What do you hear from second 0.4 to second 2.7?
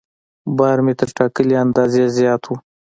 بار مې تر ټاکلي اندازې زیات و.